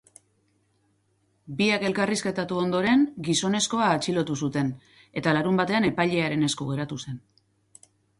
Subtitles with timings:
[1.57, 4.71] Biak elkarrizketatu ondoren, gizonezkoa atxilotu zuten
[5.23, 7.21] eta larunbatean epailearen esku geratu zen.